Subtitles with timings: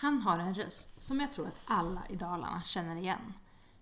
[0.00, 3.32] Han har en röst som jag tror att alla i Dalarna känner igen.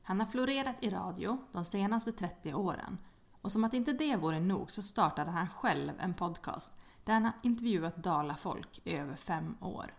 [0.03, 2.99] Han har florerat i radio de senaste 30 åren
[3.41, 7.25] och som att inte det vore nog så startade han själv en podcast där han
[7.25, 9.95] har intervjuat dalafolk i över fem år.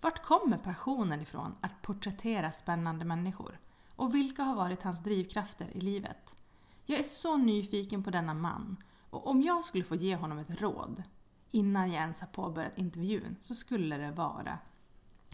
[0.00, 3.60] Vart kommer passionen ifrån att porträttera spännande människor?
[3.96, 6.36] Och vilka har varit hans drivkrafter i livet?
[6.84, 8.76] Jag är så nyfiken på denna man
[9.10, 11.02] och om jag skulle få ge honom ett råd
[11.50, 14.58] innan jag ens har påbörjat intervjun så skulle det vara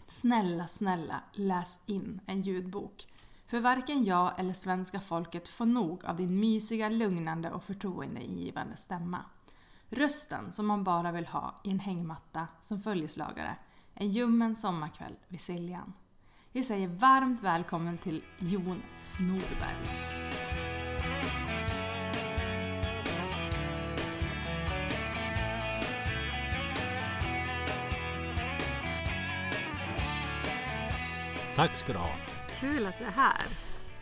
[0.09, 3.07] Snälla, snälla, läs in en ljudbok.
[3.47, 9.25] För varken jag eller svenska folket får nog av din mysiga, lugnande och förtroendeingivande stämma.
[9.89, 13.55] Rösten som man bara vill ha i en hängmatta som följeslagare
[13.93, 15.93] en ljummen sommarkväll vid Siljan.
[16.51, 18.81] Vi säger varmt välkommen till Jon
[19.19, 20.28] Norberg.
[31.59, 32.11] Tack ska du ha.
[32.59, 33.43] Kul att du är här.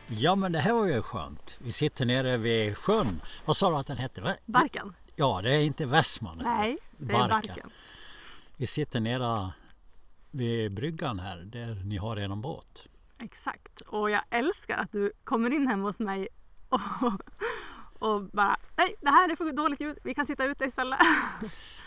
[0.08, 1.60] Ja men det här var ju skönt.
[1.62, 3.22] Vi sitter nere vid sjön.
[3.46, 4.36] Vad sa du att den hette?
[4.46, 4.96] Barken.
[5.16, 6.42] Ja, det är inte Västman.
[6.44, 7.30] Nej, det är Barken.
[7.30, 7.70] Barken.
[8.58, 9.54] Vi sitter nere
[10.32, 12.88] vid bryggan här där ni har er båt.
[13.20, 13.82] Exakt.
[13.82, 16.28] Och jag älskar att du kommer in hemma hos mig
[16.70, 16.80] och,
[18.00, 19.98] och bara nej, det här är för dåligt ljud.
[20.04, 21.00] Vi kan sitta ute istället.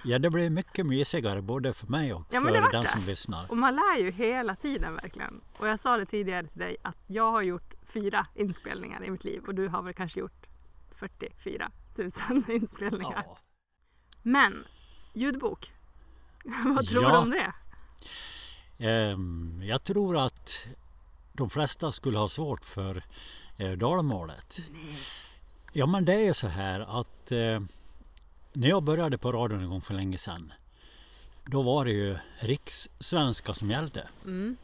[0.05, 3.51] Ja, det blir mycket mysigare både för mig och ja, för den som lyssnar.
[3.51, 5.41] Och man lär ju hela tiden verkligen.
[5.59, 9.25] Och jag sa det tidigare till dig att jag har gjort fyra inspelningar i mitt
[9.25, 10.47] liv och du har väl kanske gjort
[10.95, 12.11] 44 000
[12.49, 13.25] inspelningar.
[13.27, 13.39] Ja.
[14.23, 14.65] Men
[15.13, 15.73] ljudbok,
[16.65, 17.11] vad tror ja.
[17.11, 17.53] du om det?
[18.87, 20.67] Ehm, jag tror att
[21.33, 23.05] de flesta skulle ha svårt för
[23.57, 24.61] eh, dalmålet.
[25.73, 27.61] Ja men det är så här att eh,
[28.53, 30.53] när jag började på radion en gång för länge sedan
[31.51, 34.09] då var det ju rikssvenska som gällde.
[34.25, 34.57] Mm.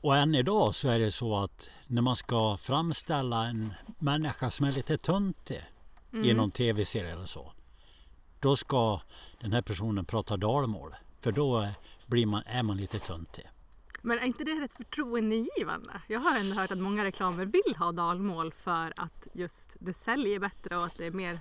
[0.00, 4.66] Och än idag så är det så att när man ska framställa en människa som
[4.66, 5.64] är lite töntig
[6.12, 6.24] mm.
[6.24, 7.52] i någon tv-serie eller så.
[8.40, 9.00] Då ska
[9.40, 10.94] den här personen prata dalmål.
[11.20, 11.68] För då
[12.06, 13.44] blir man, är man lite töntig.
[14.02, 16.00] Men är inte det rätt förtroendegivande?
[16.06, 20.38] Jag har ändå hört att många reklamer vill ha dalmål för att just det säljer
[20.38, 21.38] bättre och att det är mer,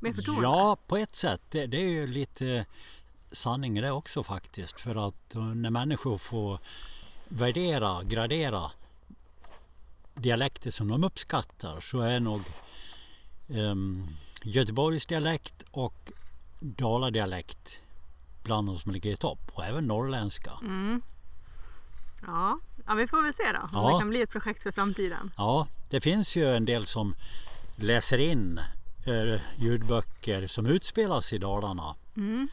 [0.00, 0.42] mer förtroende.
[0.42, 1.40] Ja, på ett sätt.
[1.50, 2.66] Det, det är ju lite
[3.32, 4.80] sanning i det också faktiskt.
[4.80, 6.58] För att när människor får
[7.28, 8.70] värdera, gradera
[10.14, 12.40] dialekter som de uppskattar så är nog
[13.48, 14.06] um,
[14.44, 16.12] Göteborgs dialekt och
[16.60, 17.80] Daladialekt
[18.44, 20.52] bland de som ligger i topp och även norrländska.
[20.62, 21.02] Mm.
[22.26, 22.58] Ja.
[22.86, 23.92] ja, vi får väl se då om ja.
[23.92, 25.30] det kan bli ett projekt för framtiden.
[25.36, 27.14] Ja, det finns ju en del som
[27.76, 28.60] läser in
[29.06, 31.94] eh, ljudböcker som utspelas i Dalarna.
[32.16, 32.48] Mm.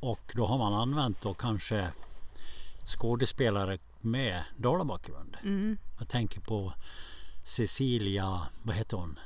[0.00, 1.92] Och då har man använt då kanske
[2.84, 5.36] skådespelare med dalabakgrund.
[5.42, 5.78] Mm.
[5.98, 6.72] Jag tänker på
[7.44, 9.18] Cecilia, vad heter hon?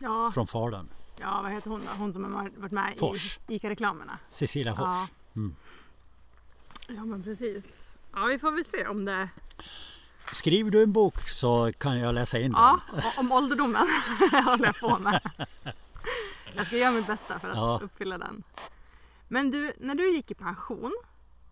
[0.00, 0.30] Ja.
[0.34, 0.88] Från Falun.
[1.20, 1.90] Ja, vad heter hon då?
[1.98, 3.38] Hon som har varit med Fors.
[3.48, 4.18] i ICA-reklamerna.
[4.28, 4.84] Cecilia Fors.
[4.84, 5.08] Ja.
[5.36, 5.54] Mm.
[6.88, 7.91] ja, men precis.
[8.12, 9.28] Ja, vi får väl se om det...
[10.32, 12.60] Skriver du en bok så kan jag läsa in den.
[12.60, 12.80] Ja,
[13.18, 13.88] om ålderdomen
[14.44, 15.20] håller jag på med.
[16.54, 17.80] Jag ska göra mitt bästa för att ja.
[17.82, 18.42] uppfylla den.
[19.28, 20.92] Men du, när du gick i pension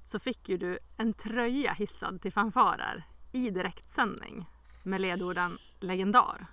[0.02, 4.46] så fick ju du en tröja hissad till fanfarer i direktsändning
[4.82, 6.46] med ledorden legendar.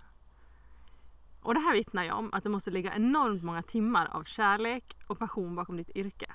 [1.42, 4.96] Och det här vittnar ju om att det måste ligga enormt många timmar av kärlek
[5.08, 6.34] och passion bakom ditt yrke.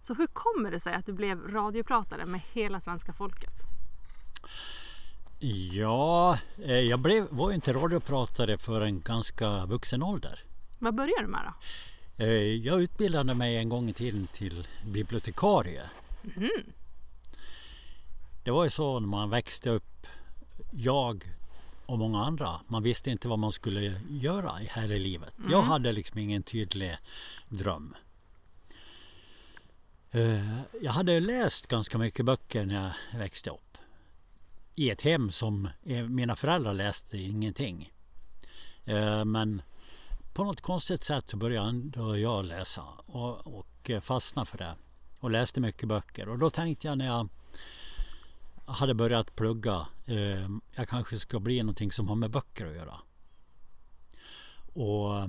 [0.00, 3.52] Så hur kommer det sig att du blev radiopratare med hela svenska folket?
[5.72, 10.40] Ja, eh, jag blev, var inte radiopratare för en ganska vuxen ålder.
[10.78, 12.24] Vad började du med då?
[12.24, 15.82] Eh, jag utbildade mig en gång i tiden till bibliotekarie.
[16.36, 16.50] Mm.
[18.44, 20.06] Det var ju så när man växte upp,
[20.70, 21.24] jag
[21.86, 22.60] och många andra.
[22.68, 25.38] Man visste inte vad man skulle göra här i livet.
[25.38, 25.50] Mm.
[25.50, 26.96] Jag hade liksom ingen tydlig
[27.48, 27.94] dröm.
[30.18, 33.78] Eh, jag hade läst ganska mycket böcker när jag växte upp.
[34.74, 37.92] I ett hem som eh, mina föräldrar läste ingenting.
[38.84, 39.62] Eh, men
[40.34, 44.74] på något konstigt sätt så började jag läsa och, och fastna för det.
[45.20, 46.28] Och läste mycket böcker.
[46.28, 47.28] Och då tänkte jag när jag
[48.66, 49.86] hade börjat plugga.
[50.74, 52.94] Jag kanske ska bli någonting som har med böcker att göra.
[54.72, 55.28] Och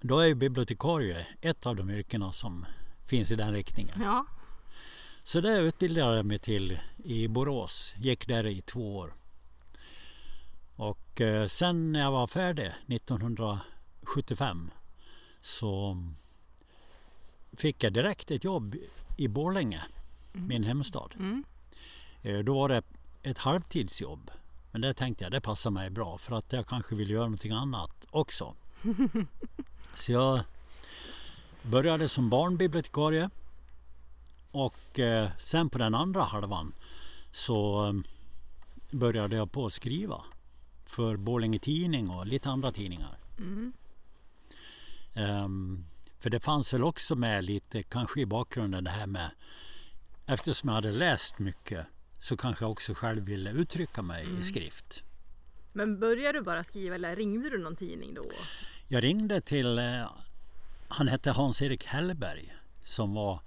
[0.00, 2.66] då är ju bibliotekarie ett av de yrkena som
[3.10, 3.94] finns i den riktningen.
[4.02, 4.26] Ja.
[5.22, 7.94] Så det utbildade jag mig till i Borås.
[7.98, 9.14] Gick där i två år.
[10.76, 14.70] Och eh, sen när jag var färdig 1975
[15.40, 15.96] så
[17.52, 18.76] fick jag direkt ett jobb
[19.16, 19.82] i Borlänge
[20.32, 21.14] min hemstad.
[21.18, 21.44] Mm.
[22.22, 22.82] Eh, Då var det
[23.22, 24.30] ett halvtidsjobb.
[24.72, 27.52] Men det tänkte jag, det passar mig bra för att jag kanske vill göra någonting
[27.52, 28.54] annat också.
[29.94, 30.40] Så jag
[31.62, 33.30] började som barnbibliotekarie
[34.50, 36.72] och eh, sen på den andra halvan
[37.30, 37.92] så eh,
[38.98, 40.24] började jag på att skriva
[40.84, 43.18] för Borlänge Tidning och lite andra tidningar.
[43.38, 43.72] Mm.
[45.14, 45.84] Ehm,
[46.18, 49.30] för det fanns väl också med lite kanske i bakgrunden det här med
[50.26, 51.86] eftersom jag hade läst mycket
[52.20, 54.40] så kanske jag också själv ville uttrycka mig Mm.
[54.40, 55.02] i skrift.
[55.72, 58.22] Men började du bara skriva eller ringde du någon tidning då?
[58.88, 60.06] Jag ringde till, eh,
[60.90, 62.54] han hette Hans-Erik Hellberg
[62.84, 63.40] som var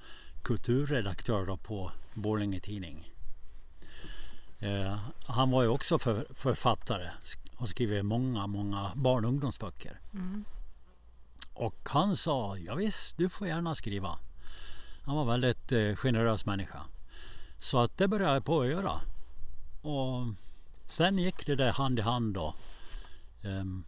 [0.43, 3.11] kulturredaktör då på Borlänge Tidning.
[4.59, 7.09] Eh, han var ju också för, författare
[7.57, 9.99] och skrivit många, många barn och ungdomsböcker.
[10.13, 10.43] Mm.
[11.53, 14.17] Och han sa, ja visst, du får gärna skriva.
[15.05, 16.81] Han var väldigt eh, generös människa.
[17.57, 19.01] Så att det började jag på att göra.
[19.81, 20.25] Och
[20.85, 22.55] sen gick det där hand i hand då.
[23.41, 23.83] ehm,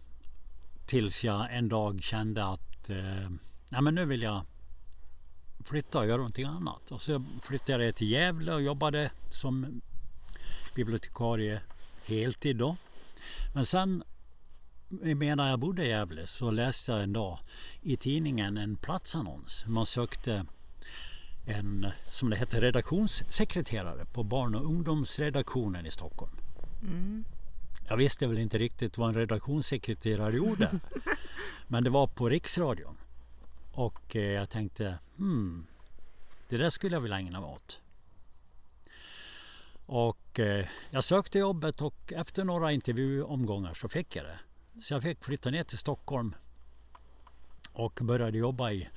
[0.85, 3.29] tills jag en dag kände att eh,
[3.69, 4.45] ja, men nu vill jag
[5.65, 6.91] flytta och göra någonting annat.
[6.91, 9.81] Och så flyttade jag till Gävle och jobbade som
[10.75, 11.61] bibliotekarie
[12.05, 12.75] heltid då.
[13.53, 14.03] Men sen
[14.99, 17.39] medan jag bodde i Gävle så läste jag en dag
[17.81, 19.65] i tidningen en platsannons.
[19.67, 20.45] Man sökte
[21.45, 26.37] en, som det hette, redaktionssekreterare på barn och ungdomsredaktionen i Stockholm.
[26.81, 27.25] Mm.
[27.87, 30.79] Jag visste väl inte riktigt vad en redaktionssekreterare gjorde.
[31.67, 32.97] men det var på Riksradion.
[33.71, 35.67] Och eh, jag tänkte, hmm,
[36.49, 37.81] det där skulle jag vilja ägna mig åt.
[39.85, 44.39] Och eh, jag sökte jobbet och efter några intervjuomgångar så fick jag det.
[44.81, 46.35] Så jag fick flytta ner till Stockholm
[47.73, 48.89] och började jobba i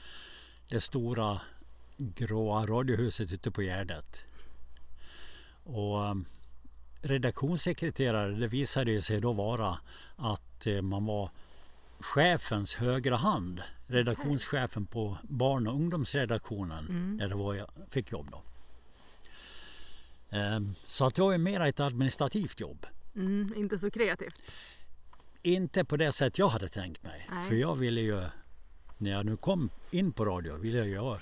[0.68, 1.40] det stora
[1.96, 4.24] gråa radiohuset ute på Gärdet.
[5.64, 6.14] Och eh,
[7.02, 9.78] redaktionssekreterare, det visade ju sig då vara
[10.16, 11.30] att eh, man var
[12.00, 13.62] chefens högra hand.
[13.86, 17.18] Redaktionschefen på barn och ungdomsredaktionen Mm.
[17.18, 18.42] där det var jag fick jobb då.
[20.30, 22.86] Ehm, Så att det var ju mer ett administrativt jobb.
[23.16, 23.52] Mm.
[23.56, 24.42] Inte så kreativt.
[25.42, 27.26] Inte på det sätt jag hade tänkt mig.
[27.30, 27.48] Nej.
[27.48, 28.24] För jag ville ju,
[28.98, 31.18] när jag nu kom in på radio, ville jag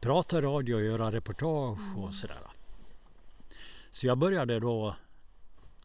[0.00, 2.04] prata radio och göra reportage Mm.
[2.04, 2.36] och sådär.
[3.90, 4.96] Så jag började då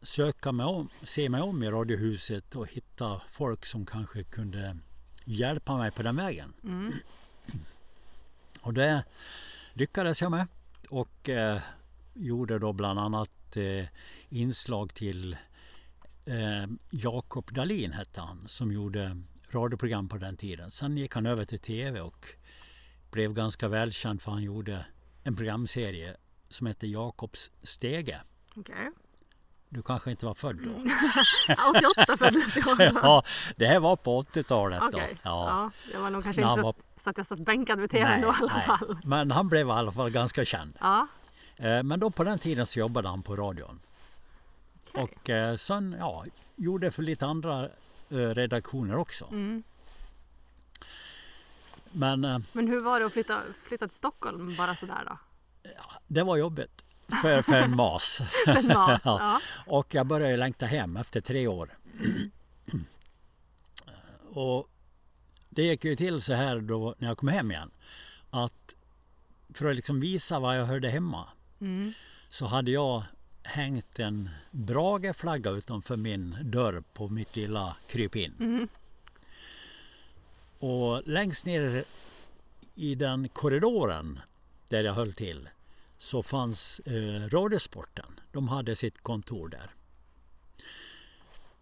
[0.02, 4.76] söka mig om, se mig om i radiohuset och hitta folk som kanske kunde
[5.24, 6.52] hjälpa mig på den vägen.
[6.64, 6.92] Mm.
[8.60, 9.04] Och det
[9.72, 10.46] lyckades jag med.
[10.90, 11.60] Och eh,
[12.14, 13.86] gjorde då bland annat eh,
[14.28, 15.36] inslag till
[16.24, 20.70] eh, Jakob Dalin hette han som gjorde radioprogram på den tiden.
[20.70, 22.26] Sen gick han över till tv och
[23.10, 24.86] blev ganska välkänd för han gjorde
[25.22, 26.16] en programserie
[26.54, 28.20] som hette Jakobs stege.
[28.56, 28.90] Okej.
[29.68, 30.70] Du kanske inte var född då?
[31.96, 32.80] 88 föddes jag.
[33.02, 33.22] ja,
[33.56, 34.86] det här var på 80-talet då.
[34.98, 35.16] Okej.
[35.22, 35.70] Ja.
[35.92, 38.28] jag var nog kanske inte var- så, så att jag satt bänkad vid tvn då
[38.28, 38.96] i alla fall.
[39.04, 40.76] Men han blev i alla fall ganska känd.
[40.80, 41.06] Ja.
[41.56, 43.80] Eh, Men då på den tiden så jobbade han på radion.
[44.92, 45.02] okej.
[45.02, 46.24] Och eh, sen ja,
[46.56, 47.64] gjorde för lite andra
[48.10, 49.24] eh, redaktioner också.
[49.30, 49.62] Mm.
[51.92, 52.20] Men
[52.52, 55.18] Men hur var det att flytta, flytta till Stockholm bara sådär då?
[56.06, 56.84] Det var jobbigt
[57.22, 58.20] för, för en mas.
[58.46, 59.18] En mas, Ja.
[59.20, 59.40] ja.
[59.66, 61.70] Och jag började längta hem efter tre år.
[64.34, 64.68] Och
[65.50, 67.70] det gick ju till så här då när jag kom hem igen.
[68.30, 68.74] Att
[69.54, 71.28] för att liksom visa vad jag hörde hemma
[71.60, 71.92] Mm.
[72.28, 73.02] så hade jag
[73.42, 78.34] hängt en Brage-flagga utanför min dörr på mitt lilla krypin.
[78.40, 78.68] Mm.
[80.58, 81.84] Och längst ner
[82.74, 84.20] i den korridoren
[84.68, 85.48] där jag höll till
[85.98, 88.20] så fanns eh, Radiosporten.
[88.32, 89.70] De hade sitt kontor där.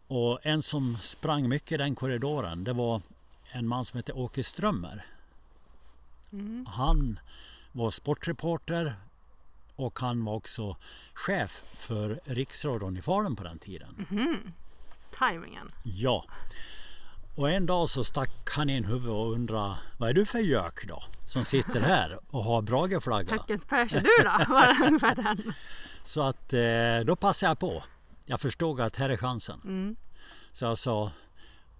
[0.06, 3.02] Och en som sprang mycket i den korridoren det var
[3.52, 5.06] en man som hette Åke Strömmer.
[6.32, 6.66] Mm.
[6.66, 7.18] Han
[7.72, 8.94] var sportreporter
[9.76, 10.76] och han var också
[11.14, 14.06] chef för Riksradion i Falun på den tiden.
[14.10, 14.52] Mhm.
[15.18, 15.68] Timingen.
[15.82, 16.24] Ja.
[17.34, 20.88] Och en dag så stack han in huvudet och undrade vad är du för gök
[20.88, 21.02] då?
[21.26, 23.32] Som sitter här och har Brage-flagga.
[23.32, 24.44] Höckens Pers är du då?
[24.54, 25.52] Var ungefär den?
[26.02, 27.84] Så att eh, då passade jag på.
[28.26, 29.60] Jag förstod att här är chansen.
[29.64, 29.96] Mm.
[30.52, 31.10] Så jag sa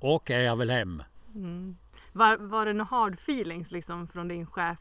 [0.01, 1.03] okej jag vill hem.
[1.35, 1.77] Mm.
[2.13, 4.79] Var, var det några hard feelings liksom från din chef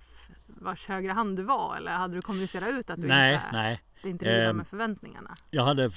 [0.48, 3.82] vars högra hand du var eller hade du kommunicerat ut att du Nej, inte, nej.
[4.04, 4.58] inte Ehm.
[4.58, 5.36] med förväntningarna?
[5.50, 5.92] Jag hade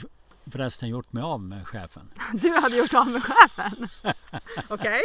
[0.50, 2.10] förresten gjort mig av med chefen.
[2.32, 3.88] Du hade gjort av med chefen?
[4.68, 5.02] Okej,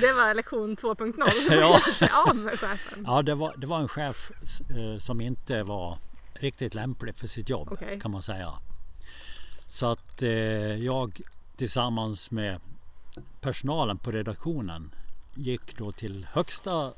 [0.00, 1.30] det var lektion 2.0.
[1.60, 1.74] Ja.
[1.74, 3.04] Gjort sig av med chefen.
[3.06, 4.30] Ja, det var, det var en chef
[4.70, 5.98] eh, som inte var
[6.34, 8.00] riktigt lämplig för sitt jobb Okej.
[8.00, 8.52] kan man säga.
[9.66, 10.30] Så att eh,
[10.84, 11.20] jag
[11.56, 12.60] tillsammans med
[13.40, 14.94] personalen på redaktionen
[15.34, 16.92] gick då till högsta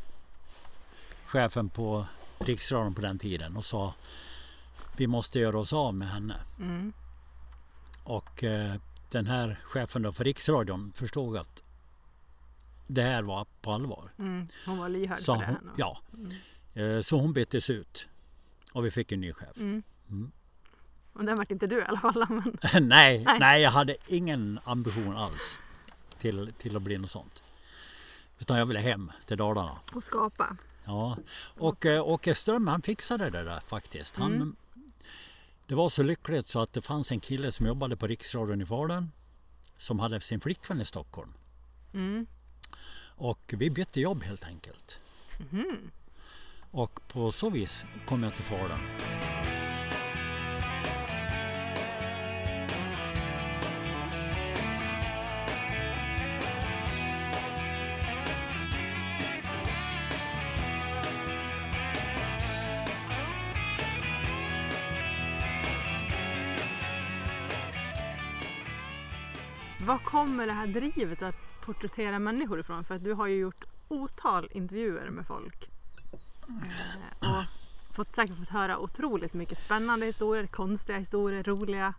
[1.27, 2.07] chefen på
[2.39, 3.95] Riksradion på den tiden och sa
[4.97, 6.37] vi måste göra oss av med henne.
[6.59, 6.93] Mm.
[8.05, 8.75] Och eh,
[9.11, 11.63] den här chefen för Riksradion förstod att
[12.87, 14.11] det här var på allvar.
[14.19, 14.47] Mm.
[14.67, 15.47] Hon var lyhörd Så för det.
[15.47, 16.01] här ja.
[16.75, 18.09] Eh, Så hon byttes ut.
[18.73, 19.57] Och vi fick en ny chef.
[19.57, 19.83] Mm.
[20.11, 20.33] Mm.
[21.13, 22.25] Och den vart inte du i alla fall.
[22.29, 22.57] Men...
[22.89, 23.39] nej, Nej.
[23.41, 25.59] nej, jag hade ingen ambition alls
[26.19, 27.43] till, till att bli något sånt.
[28.39, 29.79] Utan jag ville hem till Dalarna.
[29.95, 30.57] Och skapa.
[30.85, 31.17] Ja.
[31.59, 34.17] Och eh, Åke Ström han fixade det där faktiskt.
[34.17, 34.57] Han, Mm.
[35.67, 38.67] Det var så lyckligt så att det fanns en kille som jobbade på Riksradion i
[38.67, 39.11] Falun.
[39.77, 41.33] Som hade sin flickvän i Stockholm.
[41.95, 42.27] Mm.
[43.17, 45.01] Och vi bytte jobb helt enkelt.
[45.39, 45.91] Mhm.
[46.71, 48.79] Och på så vis kom jag till Falun.
[69.93, 71.35] Var kommer det här drivet att
[71.65, 72.85] porträttera människor ifrån?
[72.85, 75.69] För att du har ju gjort otal intervjuer med folk.
[76.49, 77.45] Eh, och
[77.95, 81.95] fått, säkert fått höra otroligt mycket spännande historier, konstiga historier, roliga.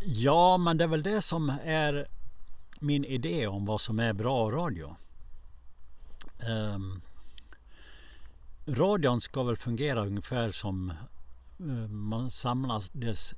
[0.00, 2.06] Ja, men det är väl det som är
[2.80, 4.96] min idé om vad som är bra radio.
[6.74, 7.02] Um,
[8.66, 10.90] radion ska väl fungera ungefär som
[11.60, 13.34] eh, man samlades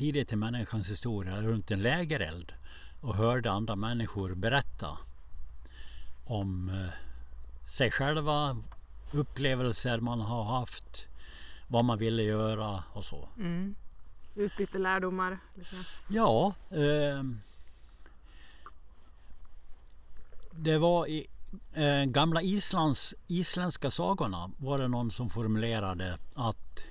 [0.00, 2.52] tidigt i människans historia runt en lägereld
[3.00, 4.98] och hörde andra människor berätta
[6.24, 8.56] om eh, sig själva,
[9.12, 11.08] upplevelser man har haft,
[11.68, 13.28] vad man ville göra och så.
[13.36, 13.74] Mm.
[14.34, 15.38] Utbyte lärdomar.
[15.54, 15.78] Liksom.
[16.08, 17.40] Ja, ehm,
[20.52, 21.26] det var i
[21.74, 26.89] eh, gamla Islands, isländska sagorna var det någon som formulerade att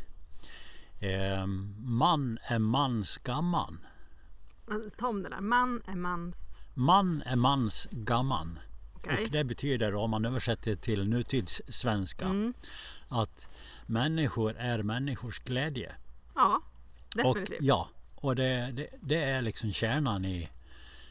[0.99, 3.85] ehm, man är mans gamman.
[4.71, 5.41] Alltså, Ta om det där.
[5.41, 6.55] Man är mans...
[6.73, 8.59] Man är mans gamman.
[8.95, 9.23] Okej.
[9.25, 12.53] Och det betyder om man översätter till nutidssvenska Mm.
[13.09, 13.49] att
[13.85, 15.95] människor är människors glädje.
[16.35, 16.61] Ja,
[17.25, 17.57] Och, definitivt.
[17.61, 20.49] ja, och det, det, det är liksom kärnan i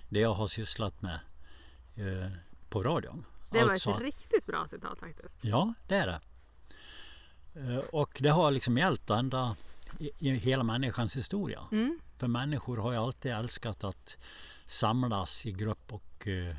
[0.08, 1.20] det jag har sysslat med
[1.96, 2.30] eh,
[2.68, 3.24] på radion.
[3.50, 5.38] det var Alltså ett att- riktigt bra citat faktiskt.
[5.44, 6.20] Ja, det är det.
[7.72, 9.56] Eh, Och det har liksom gällt ända
[9.98, 11.62] i, i hela människans historia.
[11.72, 11.98] Mm.
[12.18, 14.18] För människor har ju alltid älskat att
[14.64, 16.56] samlas i grupp och eh,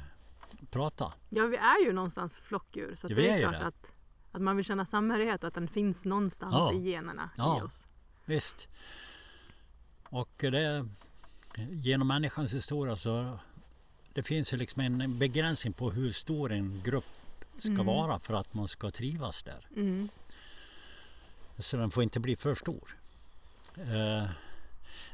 [0.72, 1.14] prata.
[1.30, 2.96] Ja, vi är ju någonstans flockdjur.
[2.96, 3.66] Så Ja, det är, är klart det.
[3.68, 3.92] att,
[4.32, 6.74] att man vill känna samhörighet och att den finns någonstans Ja.
[6.74, 7.60] i generna Ja.
[7.60, 7.88] i oss.
[8.26, 8.70] Visst.
[10.04, 10.88] Och det,
[11.72, 13.40] genom människans historia så
[14.14, 17.06] det finns ju liksom en begränsning på hur stor en grupp
[17.58, 17.86] ska Mm.
[17.86, 19.68] vara för att man ska trivas där.
[19.76, 20.10] Mm.
[21.58, 22.98] Så den får inte bli för stor.
[23.80, 24.30] Eh,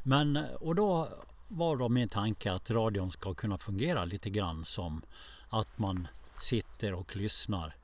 [0.04, 1.10] Men, och då
[1.48, 5.02] var då min tanke att radion ska kunna fungera lite grann som
[5.50, 6.08] att man
[6.40, 7.76] sitter och lyssnar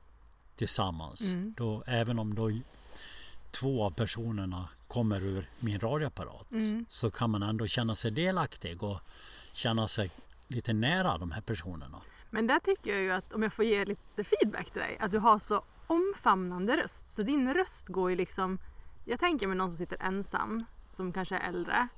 [0.56, 1.22] tillsammans.
[1.26, 1.54] Mm.
[1.56, 2.50] Då, även om då
[3.50, 6.86] två av personerna kommer ur min radioapparat Mm.
[6.88, 9.00] så kan man ändå känna sig delaktig och
[9.52, 10.10] känna sig
[10.48, 12.00] lite nära de här personerna.
[12.30, 15.10] Men där tycker jag ju att, om jag får ge lite feedback till dig, att
[15.10, 17.14] du har så omfamnande röst.
[17.14, 18.58] Så din röst går ju liksom...
[19.04, 21.88] Jag tänker mig någon som sitter ensam, som kanske är äldre,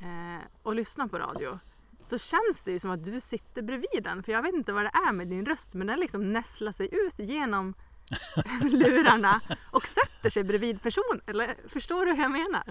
[0.00, 1.58] eh, och lyssnar på radio.
[2.06, 4.22] Så känns det ju som att du sitter bredvid den.
[4.22, 6.88] För jag vet inte vad det är med din röst, men den liksom nästlar sig
[6.92, 7.74] ut genom
[8.62, 11.20] lurarna och sätter sig bredvid personen.
[11.26, 12.62] Eller förstår du hur jag menar?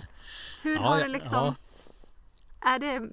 [0.63, 1.31] Hur Ja, har du liksom...
[1.33, 1.55] ja.
[2.61, 3.09] Är det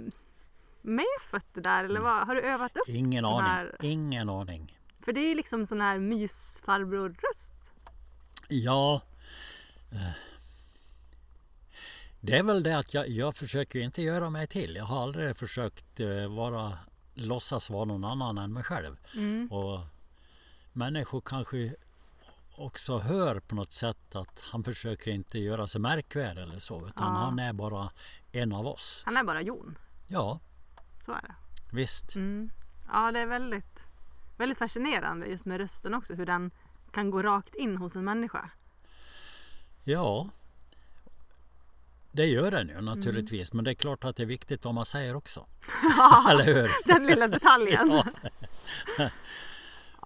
[0.82, 2.26] medfött det där eller vad?
[2.26, 2.88] Har du övat upp?
[2.88, 3.46] Ingen aning.
[3.50, 4.78] här- Ingen aning.
[5.04, 7.72] För det är liksom sån här mysfarbror-röst.
[8.48, 9.02] Ja.
[12.30, 14.76] Det är väl det att jag, jag försöker inte göra mig till.
[14.76, 16.78] Jag har aldrig försökt eh, vara,
[17.14, 18.96] låtsas vara någon annan än mig själv.
[19.16, 19.52] Mm.
[19.52, 19.80] Och
[20.72, 21.74] människor kanske
[22.56, 26.76] också hör på något sätt att han försöker inte göra sig märkvärdig eller så.
[26.86, 27.20] Utan Ja.
[27.20, 27.90] han är bara
[28.32, 29.02] en av oss.
[29.04, 29.78] Han är bara Jon.
[30.08, 30.40] Ja,
[31.04, 31.34] Så är det.
[31.76, 32.14] visst.
[32.16, 32.50] Mm.
[32.92, 33.80] Ja, det är väldigt,
[34.36, 36.14] väldigt fascinerande just med rösten också.
[36.14, 36.50] Hur den
[36.92, 38.50] kan gå rakt in hos en människa.
[39.84, 40.28] Ja.
[42.12, 43.52] Det gör den ju naturligtvis.
[43.52, 45.46] Men det är klart att det är viktigt vad man säger också.
[46.30, 46.70] eller hur?
[46.88, 47.90] Den lilla detaljen.
[48.98, 49.10] Ja.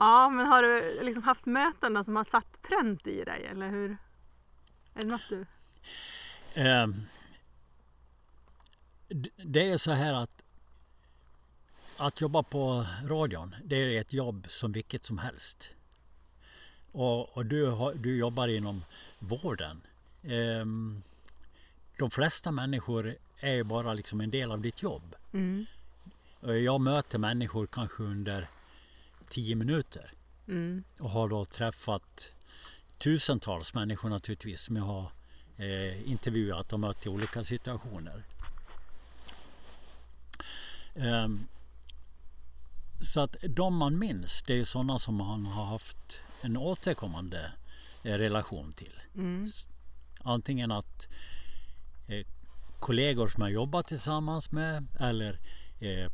[0.00, 3.46] Ja, men har du liksom haft möten då som har satt pränt i dig?
[3.50, 3.90] Eller hur?
[4.94, 5.46] Är det något du...
[6.54, 6.86] Eh,
[9.08, 10.44] d- det är så här att
[11.98, 15.70] att jobba på radion, det är ett jobb som vilket som helst.
[16.92, 18.84] Och, och du, har, du jobbar inom
[19.18, 19.80] vården.
[20.22, 21.02] Ehm,
[22.02, 25.14] de flesta människor är ju bara liksom en del av ditt jobb.
[25.32, 25.66] Mm.
[26.40, 28.48] Jag möter människor kanske under
[29.28, 30.12] tio minuter
[30.48, 30.84] Mm.
[31.00, 32.32] och har då träffat
[32.98, 35.12] tusentals människor naturligtvis som jag har
[35.56, 38.22] eh, intervjuat och mött i olika situationer.
[40.94, 41.46] Ehm,
[43.00, 47.52] så att de man minns, det är sådana som man har haft en återkommande
[48.04, 49.00] eh, relation till.
[49.14, 49.46] Mm.
[50.20, 51.08] Antingen att
[52.06, 52.26] eh,
[52.80, 55.40] kollegor som jag jobbat tillsammans med eller
[55.80, 56.10] eh,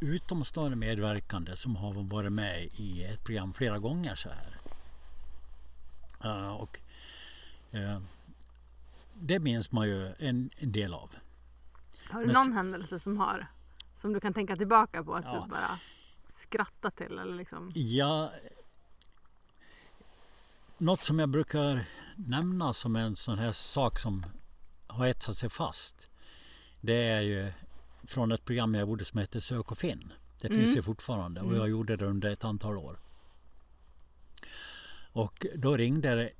[0.00, 4.56] utomstående medverkande som har varit med i ett program flera gånger så här.
[6.24, 6.80] Eh, och,
[7.70, 8.00] eh,
[9.14, 11.10] det minns man ju en, en del av.
[12.10, 13.46] Har du Men någon händelse som har
[13.96, 15.42] som du kan tänka tillbaka på att Ja.
[15.44, 15.78] du bara
[16.28, 17.70] skrattar till eller liksom?
[17.74, 18.32] Ja,
[20.78, 21.84] något som jag brukar
[22.16, 24.24] nämna som en sån här sak som
[24.92, 26.10] har etsat sig fast.
[26.80, 27.52] Det är ju
[28.06, 30.12] från ett program jag gjorde som heter Sök och finn.
[30.40, 30.58] Det Mm.
[30.64, 31.58] finns ju fortfarande och Mm.
[31.58, 32.98] jag gjorde det under ett antal år.
[35.12, 36.30] Och då ringde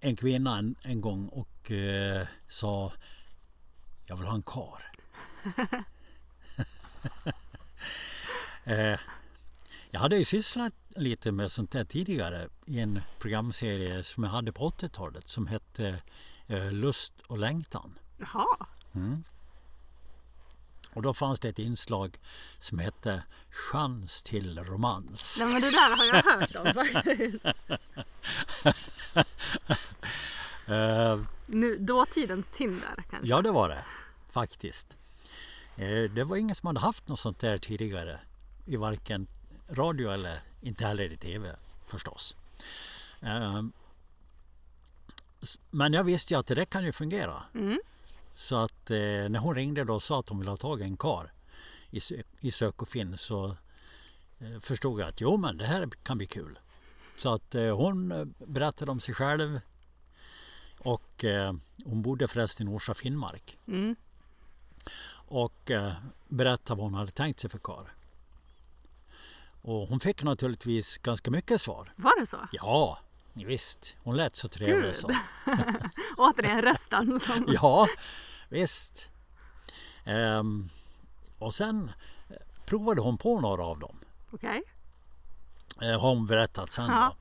[0.00, 2.92] en kvinna en, en gång och eh, sa
[4.06, 4.92] Jag vill ha en kar.
[8.64, 8.98] eh,
[9.90, 14.52] jag hade ju sysslat lite med sånt där tidigare i en programserie som jag hade
[14.52, 16.02] på 80-talet som hette
[16.70, 17.98] Lust och längtan.
[18.18, 19.22] Jaha, Mm.
[20.94, 22.16] Och då fanns det ett inslag
[22.58, 25.36] som hette Chans till romans.
[25.40, 27.46] Nej, men det där har jag hört om faktiskt.
[30.66, 33.28] Eh, Nu, dåtidens Tinder kanske?
[33.28, 33.84] ja, det var det
[34.28, 34.96] faktiskt.
[35.76, 38.20] Eh, det var ingen som hade haft något sånt där tidigare
[38.66, 39.26] i varken
[39.68, 42.36] radio eller inte heller i tv förstås.
[43.20, 43.62] Eh,
[45.70, 47.42] men jag visste ju att det där kan ju fungera.
[47.54, 47.80] Mm.
[48.32, 50.84] Så att eh, när hon ringde då och sa att hon ville ha tag i
[50.84, 51.32] en kar
[51.90, 53.56] i, sö- i sök och finn så
[54.38, 56.58] eh, förstod jag att jo men det här kan bli kul.
[57.16, 59.60] Så att eh, hon eh, berättade om sig själv
[60.78, 61.52] och eh,
[61.84, 63.96] hon bodde förresten i Orsa Finnmark Mm.
[65.12, 65.92] och eh,
[66.28, 67.92] berättade vad hon hade tänkt sig för kar.
[69.62, 71.92] Och hon fick naturligtvis ganska mycket svar.
[71.96, 72.36] Var det så?
[72.52, 72.98] Ja,
[73.34, 73.96] visst.
[74.02, 74.94] Hon lät så trevlig Gud.
[74.96, 75.10] så.
[76.16, 77.44] Återigen rösten som...
[77.62, 77.88] Ja,
[78.48, 79.10] visst.
[80.04, 80.68] Ehm,
[81.38, 81.90] och sen
[82.28, 83.96] eh, provade hon på några av dem.
[84.30, 84.62] Okej.
[85.82, 86.90] Eh, har hon berättat sen.
[86.90, 87.16] Ja.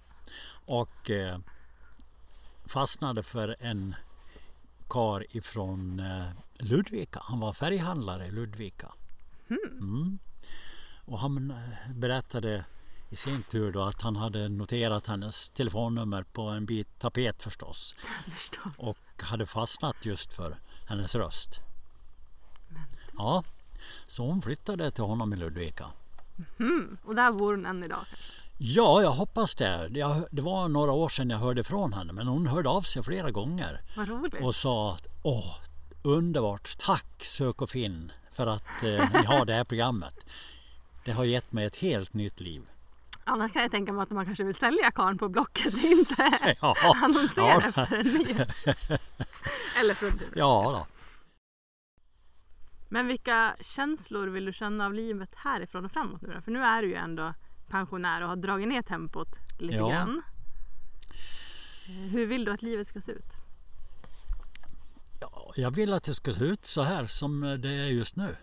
[0.66, 0.74] Då.
[0.74, 1.40] Och eh,
[2.66, 3.96] fastnade för en
[4.90, 6.26] kar ifrån eh,
[6.60, 7.20] Ludvika.
[7.24, 8.92] Han var färghandlare i Ludvika.
[9.50, 10.20] Mm.
[11.06, 12.66] Och han eh, berättade
[13.10, 17.96] i sin tur då att han hade noterat hennes telefonnummer på en bit tapet förstås.
[18.26, 18.74] Förstås.
[18.78, 21.60] och hade fastnat just för hennes röst.
[23.18, 23.44] Ja,
[24.08, 25.86] så hon flyttade till honom i Ludvika.
[26.60, 26.98] Mm.
[27.06, 28.06] Och där bor hon än idag.
[28.58, 29.90] Ja, jag hoppas det.
[29.94, 33.04] Jag, det var några år sedan jag hörde från henne men hon hörde av sig
[33.04, 34.42] flera gånger Vad roligt.
[34.42, 35.56] och sa att åh,
[36.04, 40.16] underbart, tack Sök och Finn för att eh, ni har det här programmet.
[41.06, 42.62] Det har gett mig ett helt nytt liv.
[43.30, 46.76] Annars kan jag tänka mig att man kanske vill sälja karn på Blocket inte Ja,
[47.04, 48.26] annonsera ja, efter en ny.
[49.80, 50.34] Eller fruntimmer.
[50.36, 50.88] ja då.
[52.90, 56.42] Men vilka känslor vill du känna av livet härifrån och framåt nu då?
[56.42, 57.34] För nu är du ju ändå
[57.68, 59.28] pensionär och har dragit ner tempot
[59.60, 59.90] lite Ja.
[59.90, 60.22] grann.
[61.88, 63.32] Eh, Hur vill du att livet ska se ut?
[65.22, 68.36] Ja, jag vill att det ska se ut så här som det är just nu.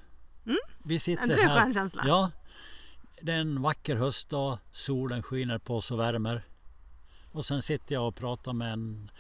[0.47, 0.59] Mm.
[0.85, 1.63] Vi sitter Är inte det en här.
[1.63, 2.05] skön känsla?
[2.07, 2.31] Ja,
[3.23, 4.59] det är en vacker höstdag.
[4.73, 6.43] Solen skiner på oss och värmer.
[7.33, 9.11] Och sen sitter jag och pratar med en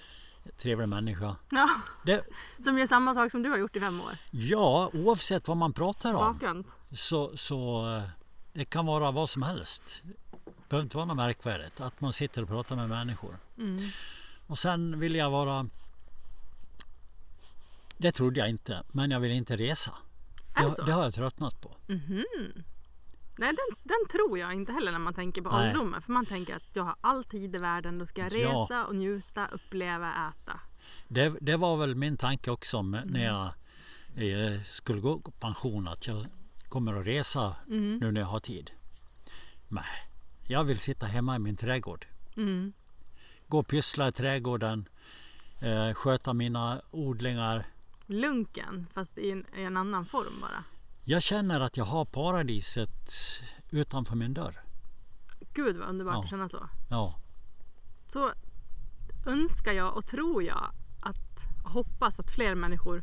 [0.56, 1.36] trevlig människa.
[1.50, 1.70] Ja,
[2.04, 2.24] Det,
[2.64, 4.10] som gör samma sak som du har gjort i fem år.
[4.30, 6.64] ja, oavsett vad man pratar om Bakgrund.
[6.92, 8.02] så, så eh,
[8.52, 10.02] det kan vara vad som helst.
[10.44, 13.38] Det behöver inte vara något märkvärdigt att man sitter och pratar med människor.
[13.58, 13.78] Mm.
[14.46, 15.68] Och sen vill jag vara...
[17.98, 19.92] Det trodde jag inte, men jag vill inte resa.
[20.54, 21.76] Är det Det, har jag tröttnat på.
[21.86, 22.24] Mhm.
[23.38, 25.60] Nej, den, den tror jag inte heller när man tänker på Nej.
[25.68, 26.02] ålderdomen.
[26.02, 27.98] För man tänker att jag har all tid i världen.
[27.98, 28.48] Då ska jag Ja.
[28.68, 30.60] resa och njuta, uppleva, äta.
[31.08, 33.46] Det, det var väl min tanke också med- när jag
[34.54, 36.26] eh, skulle gå på pension att jag
[36.68, 37.98] kommer att resa Mm.
[37.98, 38.70] nu när jag har tid.
[39.68, 39.84] Nej,
[40.48, 42.06] jag vill sitta hemma i min trädgård.
[42.36, 42.72] Mm.
[43.48, 44.88] Gå och pyssla i trädgården.
[45.60, 47.66] eh, sköta mina odlingar.
[48.06, 50.64] Lunken, fast i en, i en annan form bara.
[51.08, 53.10] Jag känner att jag har paradiset
[53.70, 54.60] utanför min dörr.
[55.54, 56.22] Gud vad underbart Ja.
[56.24, 56.68] att känna så.
[56.90, 57.14] Ja,
[58.08, 58.30] Så
[59.26, 63.02] önskar jag och tror jag att hoppas att fler människor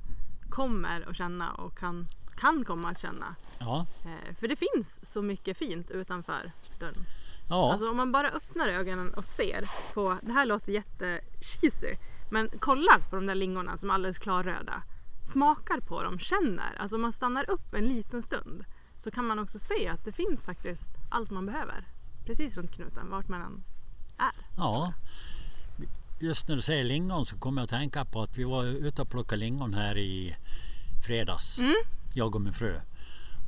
[0.49, 3.35] kommer att känna och kan, kan komma att känna.
[3.59, 7.05] ja, Eh, för det finns så mycket fint utanför dörren.
[7.49, 7.71] ja.
[7.71, 9.63] Alltså om man bara öppnar ögonen och ser
[9.93, 11.95] på, det här låter jättecheesy,
[12.31, 14.83] men kollar på de där lingonen som är alldeles klarröda.
[15.25, 16.75] Smakar på dem, känner.
[16.77, 18.65] Alltså om man stannar upp en liten stund
[19.03, 21.85] så kan man också se att det finns faktiskt allt man behöver.
[22.25, 23.63] Precis runt knuten, vart man än
[24.17, 24.45] är.
[24.57, 24.93] ja.
[26.19, 29.01] Just när du säger lingon så kommer jag att tänka på att vi var ute
[29.01, 30.35] och plockade lingon här i
[31.05, 31.59] fredags.
[31.59, 31.73] Mm.
[32.13, 32.79] Jag och min fru.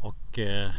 [0.02, 0.72] Och eh,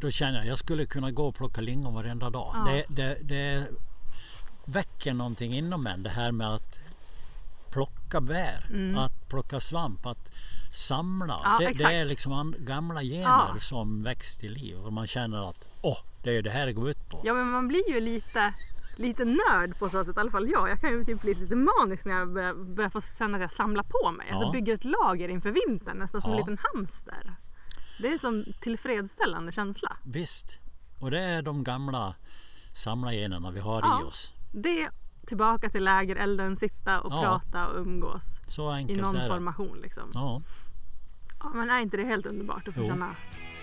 [0.00, 2.52] då känner jag att jag skulle kunna gå och plocka lingon varenda dag.
[2.54, 2.72] Ja.
[2.72, 3.68] Det, det, det
[4.64, 6.80] väcker någonting inom en det här med att
[8.12, 8.98] plocka bär, Mm.
[8.98, 10.32] att plocka svamp, att
[10.72, 11.40] samla.
[11.44, 13.54] Ja, det, det är liksom gamla gener Ja.
[13.58, 16.90] som väcks till liv och man känner att åh, det är det här det går
[16.90, 17.20] ut på.
[17.24, 18.54] Ja men man blir ju lite,
[18.96, 20.70] lite nörd på så sätt, i alla fall jag.
[20.70, 23.52] Jag kan ju typ bli lite manisk när jag börjar, börjar få känna att jag
[23.52, 24.30] samlar på mig.
[24.30, 24.52] Alltså Ja.
[24.52, 26.44] bygger ett lager inför vintern, nästan som en Ja.
[26.44, 27.32] liten hamster.
[28.00, 29.96] Det är som tillfredsställande känsla.
[30.04, 30.58] Visst.
[31.00, 32.14] Och det är de gamla
[32.74, 34.00] samlargenerna vi har Ja.
[34.00, 34.32] i oss.
[34.52, 34.88] Det
[35.32, 37.22] tillbaka till lägerelden, sitta och Ja.
[37.22, 38.40] prata och umgås.
[38.46, 39.28] Så I enkelt någon är det.
[39.28, 40.10] formation liksom.
[40.14, 40.42] Ja.
[41.40, 42.88] Ja, men är inte det helt underbart att få Jo.
[42.88, 43.16] känna,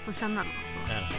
[0.05, 0.88] få känna något så?
[0.88, 1.15] det är det.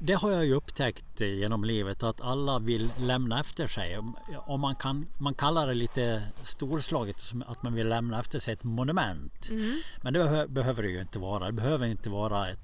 [0.00, 3.98] Det har jag ju upptäckt genom livet att alla vill lämna efter sig.
[4.46, 8.64] Om man, kan, man kallar det lite storslaget att man vill lämna efter sig ett
[8.64, 9.48] monument.
[9.50, 9.80] Mm.
[10.02, 11.46] Men det behö- behöver det ju inte vara.
[11.46, 12.58] Det behöver inte vara ett,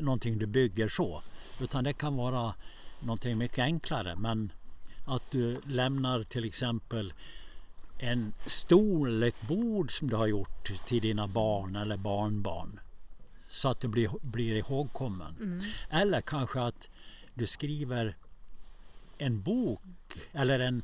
[0.00, 1.22] någonting du bygger så.
[1.60, 2.54] Utan det kan vara
[3.00, 4.16] någonting mycket enklare.
[4.16, 4.52] Men
[5.04, 7.12] att du lämnar till exempel
[7.98, 12.80] en stol eller ett bord som du har gjort till dina barn eller barnbarn.
[13.48, 15.36] Så att du blir, blir ihågkommen.
[15.40, 15.60] Mm.
[15.90, 16.88] Eller kanske att
[17.34, 18.16] du skriver
[19.18, 19.82] en bok
[20.32, 20.82] eller en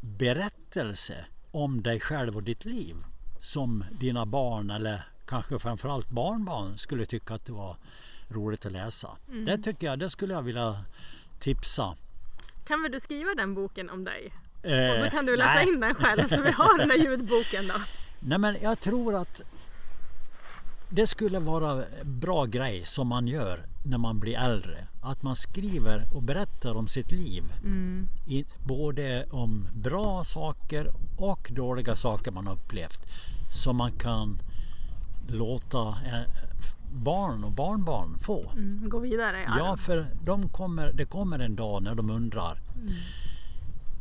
[0.00, 2.96] berättelse om dig själv och ditt liv.
[3.40, 7.76] Som dina barn eller kanske framförallt barnbarn skulle tycka att det var
[8.30, 9.08] roligt att läsa.
[9.28, 9.44] Mm.
[9.44, 10.76] Det tycker jag, det skulle jag vilja
[11.38, 11.96] tipsa.
[12.66, 14.34] Kan väl du skriva den boken om dig?
[14.62, 15.68] Eh, Och så kan du läsa nej.
[15.68, 17.74] in den själv så vi har den där ljudboken då.
[18.20, 19.42] Nej men jag tror att
[20.92, 24.86] det skulle vara bra grej som man gör när man blir äldre.
[25.02, 27.44] Att man skriver och berättar om sitt liv.
[27.64, 28.08] Mm.
[28.28, 33.00] I, både om bra saker och dåliga saker man har upplevt.
[33.50, 34.42] Som man kan
[35.28, 36.20] låta eh,
[36.92, 38.50] barn och barnbarn få.
[38.56, 38.88] Mm.
[38.88, 39.76] Gå vidare Ja, arv.
[39.76, 42.58] för de kommer, det kommer en dag när de undrar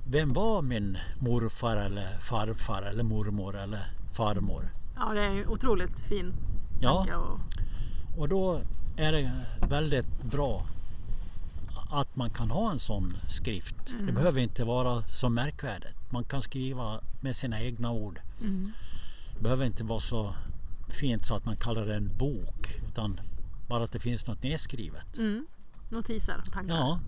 [0.08, 3.82] Vem var min morfar eller farfar eller mormor eller
[4.13, 4.69] farmor?
[4.95, 6.34] Ja, det är en otroligt fin
[6.82, 7.15] Ja, tanke.
[7.15, 7.39] Och,
[8.17, 8.62] och då
[8.97, 9.32] är det
[9.69, 10.65] väldigt bra
[11.91, 13.75] att man kan ha en sån skrift.
[14.06, 15.95] Det behöver inte vara så märkvärdigt.
[16.12, 18.19] Man kan skriva med sina egna ord.
[18.41, 18.71] mm.
[19.36, 20.34] Det behöver inte vara så
[20.93, 22.82] fint så att man kallar det en bok.
[22.88, 23.19] Utan
[23.67, 25.17] bara att det finns något nedskrivet.
[25.17, 25.47] Mm.
[25.89, 26.73] Notiser och tankar.
[26.75, 26.99] Ja,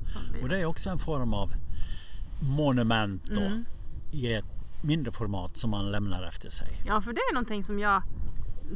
[0.42, 1.54] och det är också en form av
[2.58, 3.66] monument då, Mm.
[4.12, 4.46] i ett
[4.84, 6.68] mindre format som man lämnar efter sig.
[6.86, 8.04] Ja, för det är någonting som jag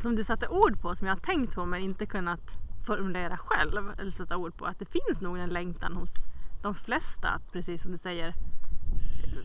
[0.02, 2.42] som du satte ord på, som jag har tänkt på men inte kunnat
[2.86, 4.66] formulera själv eller sätta ord på.
[4.66, 6.14] Att det finns nog en längtan hos
[6.62, 8.34] de flesta, att, precis som du säger,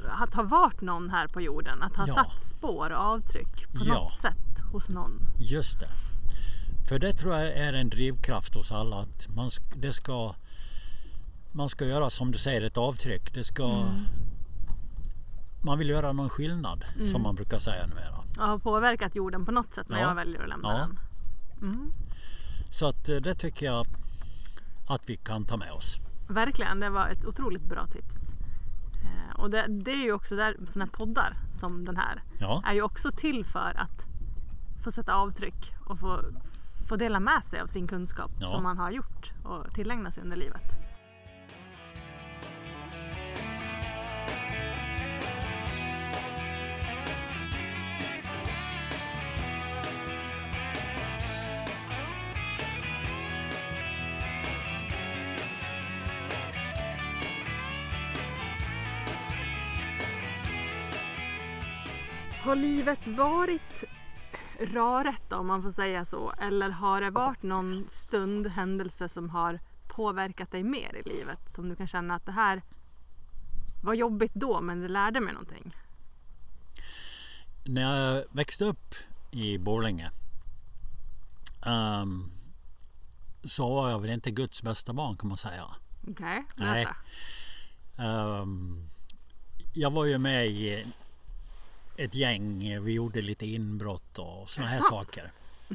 [0.08, 1.82] att ha varit någon här på jorden.
[1.82, 2.14] Att ha Ja.
[2.14, 3.94] satt spår och avtryck på Ja.
[3.94, 5.20] något sätt hos någon.
[5.38, 5.88] Just det.
[6.88, 8.96] För det tror jag är en drivkraft hos alla.
[8.96, 10.34] Att man, det ska,
[11.52, 13.34] man ska göra som du säger ett avtryck.
[13.34, 14.04] Det ska, Mm.
[15.64, 18.16] Man vill göra någon skillnad som man brukar säga numera.
[18.38, 20.08] Och ha påverkat jorden på något sätt när Ja.
[20.08, 20.78] jag väljer att lämna Ja.
[20.78, 20.98] den.
[21.70, 21.90] Mm.
[22.70, 23.86] Så att eh, det tycker jag
[24.88, 25.96] att vi kan ta med oss.
[26.28, 28.32] Verkligen, det var ett otroligt bra tips.
[29.04, 32.62] Eh, och det, det är ju också där sådana här poddar som den här Ja,
[32.66, 34.06] är ju också till för att
[34.84, 36.20] få sätta avtryck och få,
[36.88, 38.48] få dela med sig av sin kunskap Ja.
[38.48, 40.62] som man har gjort och tillägna sig under livet.
[62.42, 63.84] Har livet varit
[64.60, 66.32] rarigt om man får säga så?
[66.40, 71.50] Eller har det varit någon stund, händelse som har påverkat dig mer i livet?
[71.50, 72.62] Som du kan känna att det här
[73.82, 75.76] var jobbigt då men det lärde mig någonting?
[77.64, 78.94] När jag växte upp
[79.30, 80.10] i Borlänge
[81.66, 82.30] um,
[83.44, 85.64] så var jag väl inte Guds bästa barn kan man säga.
[86.08, 86.86] Okej, okay, Nej.
[88.08, 88.88] Um,
[89.72, 90.84] jag var ju med i
[92.00, 92.82] ett gäng.
[92.84, 95.32] Vi gjorde lite inbrott och sådana här saker.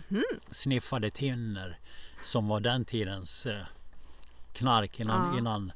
[0.10, 0.24] Mm.
[0.50, 1.80] Sniffade tinner
[2.22, 3.64] som var den tidens eh,
[4.54, 5.40] knark innan, ja.
[5.40, 5.72] innan...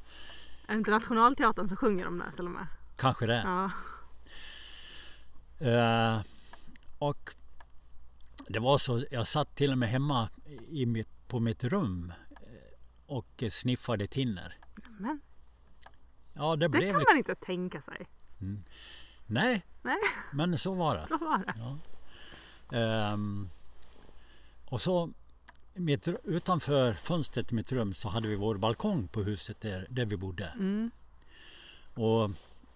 [0.66, 2.66] Är det inte Nationalteatern som sjunger om det till och med?
[2.96, 3.42] Kanske det.
[3.44, 3.70] Ja.
[5.62, 6.22] Uh,
[6.98, 7.34] och
[8.48, 10.28] det var så, jag satt till och med hemma
[10.68, 12.46] i mitt, på mitt rum eh,
[13.06, 14.54] och sniffade tinner.
[14.98, 15.20] Men.
[16.32, 17.10] Ja, det, det blev kan lite...
[17.10, 18.08] man inte tänka sig.
[18.40, 18.64] Mm.
[19.30, 19.96] Nej, Nej,
[20.32, 21.06] men så var det.
[21.08, 21.54] så var det.
[21.58, 23.12] Ja.
[23.12, 23.48] Um,
[24.64, 25.10] och så
[25.74, 30.04] mitt, utanför fönstret i mitt rum så hade vi vår balkong på huset där, där
[30.06, 30.44] vi bodde.
[30.46, 30.90] Mm.
[31.94, 32.30] Och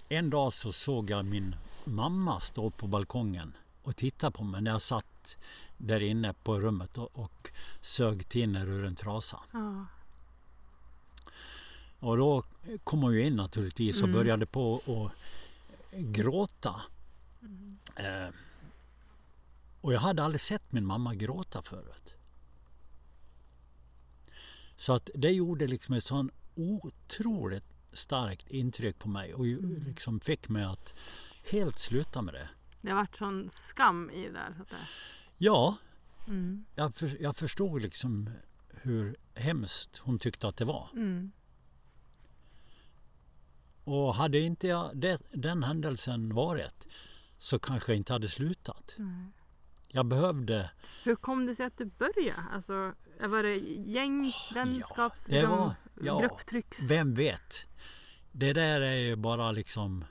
[0.09, 4.71] en dag så såg jag min mamma stå på balkongen och titta på mig när
[4.71, 5.37] jag satt
[5.79, 9.41] där inne på rummet och, och sög tinner ur en trasa.
[9.53, 9.87] Ja.
[11.99, 12.43] Och då
[12.85, 14.19] kom hon ju in naturligtvis och Mm.
[14.21, 15.13] började på att
[15.99, 16.83] gråta.
[17.43, 17.79] Mm.
[17.97, 18.35] Eh,
[19.81, 22.15] och jag hade aldrig sett min mamma gråta förut.
[24.77, 29.85] Så att det gjorde liksom ett sån otroligt starkt intryck på mig och Mm.
[29.87, 30.95] liksom fick mig att
[31.51, 32.49] helt sluta med det.
[32.81, 34.55] Det har varit sån skam i det där.
[34.57, 34.77] Så att det...
[35.39, 35.77] Ja,
[36.27, 36.65] mm.
[36.75, 38.31] jag, för, jag förstod liksom
[38.69, 40.89] hur hemskt hon tyckte att det var.
[40.93, 41.33] Mm.
[43.85, 46.87] Och hade inte jag det, den händelsen varit
[47.39, 48.95] så kanske jag inte hade slutat.
[48.99, 49.33] Mm.
[49.89, 50.71] Jag behövde...
[51.05, 52.43] Hur kom det sig att du började?
[52.53, 53.57] Alltså, var det
[53.91, 56.19] gäng, vänskaps, det var- ja.
[56.21, 56.79] grupptrycks?
[56.83, 57.67] Vem vet?
[58.33, 60.05] Det där är ju bara liksom...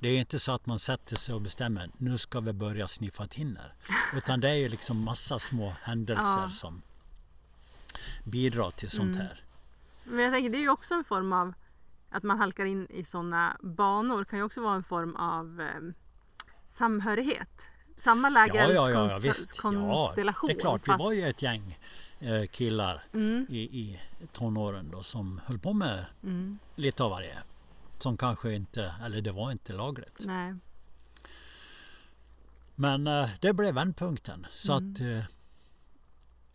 [0.00, 3.26] Det är inte så att man sätter sig och bestämmer nu ska vi börja sniffa
[3.26, 3.74] tinner.
[4.16, 6.48] Utan det är ju liksom massa små händelser Ja.
[6.48, 6.82] som
[8.24, 9.26] bidrar till sånt Mm.
[9.26, 9.40] här.
[10.04, 11.54] Men jag tänker det är ju också en form av
[12.10, 15.66] att man halkar in i sådana banor kan ju också vara en form av eh,
[16.66, 17.66] samhörighet.
[17.96, 19.74] Samma lägereldskonstellation.
[19.88, 20.82] Ja, det är klart.
[20.82, 21.78] Vi fast- var ju ett gäng
[22.20, 24.00] eh, killar Mm, i, i
[24.32, 27.38] tonåren då, som höll på med mm, lite av varje.
[27.98, 30.22] Som kanske inte, eller det var inte lagligt.
[30.26, 30.54] nej.
[32.74, 34.46] Men eh, det blev vändpunkten.
[34.50, 34.92] Så Mm.
[34.92, 35.24] att eh,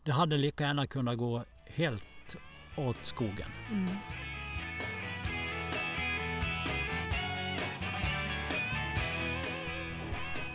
[0.03, 2.03] det hade lika gärna kunnat gå helt
[2.77, 3.49] åt skogen.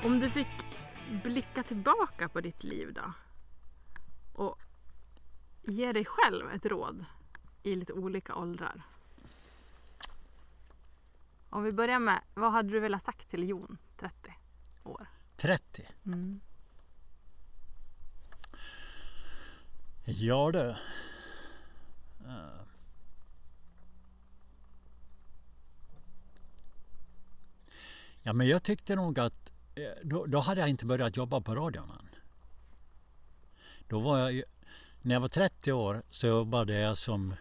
[0.05, 0.47] Om du fick
[1.23, 3.13] blicka tillbaka på ditt liv då
[4.33, 4.59] och
[5.63, 7.05] ge dig själv ett råd
[7.63, 8.83] i lite olika åldrar.
[11.51, 14.35] Om vi börjar med, vad hade du velat sagt till Jon, 30
[14.85, 15.07] år?
[15.37, 15.87] 30.
[16.07, 16.41] Mm.
[20.05, 20.69] Ja du.
[22.27, 22.61] Eh.
[28.23, 29.48] Ja men jag tyckte nog att
[30.03, 32.09] då, då hade jag inte börjat jobba på radion än.
[33.89, 34.43] Då var jag,
[35.03, 37.35] när jag var 30 år så jobbade jag som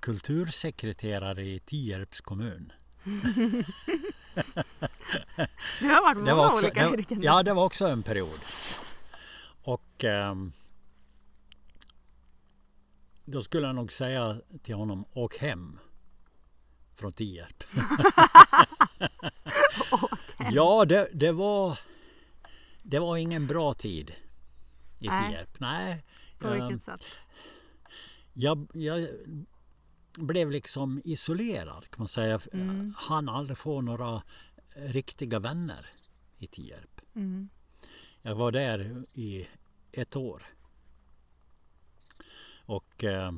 [0.00, 2.72] kultursekreterare i Tierps kommun.
[5.80, 7.22] Du har varit många Det var också, olika det, yrken.
[7.22, 8.38] ja, det var också en period.
[9.62, 10.52] Och ehm,
[13.24, 15.78] då skulle jag nog säga till honom, åk hem
[16.94, 17.64] från Tierp.
[20.38, 21.78] Ja, det, det, var,
[22.82, 24.14] det var ingen bra tid
[24.98, 25.08] i.
[25.08, 25.60] Tierp.
[25.60, 26.04] Nej,
[26.38, 27.06] På ehm, vilket sätt?
[28.32, 29.08] jag, jag
[30.18, 32.40] blev liksom isolerad kan man säga.
[32.52, 32.94] Mm.
[32.96, 34.22] Han aldrig få några
[34.74, 35.86] riktiga vänner
[36.38, 37.00] i Tierp.
[37.14, 37.48] Mm.
[38.22, 39.48] Jag var där i
[39.92, 40.42] ett år.
[42.66, 43.32] Och eh,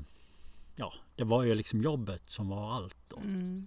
[0.76, 3.16] ja, det var ju liksom jobbet som var allt då.
[3.16, 3.66] Mm.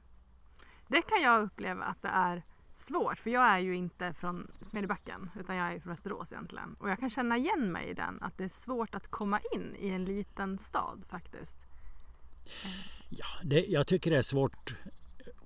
[0.88, 2.44] Det kan jag uppleva att det är
[2.74, 6.76] svårt för jag är ju inte från Smedjebacken utan jag är från Västerås egentligen.
[6.80, 9.76] Och jag kan känna igen mig i den att det är svårt att komma in
[9.80, 11.58] i en liten stad faktiskt.
[13.10, 14.76] Ja, det, jag tycker det är svårt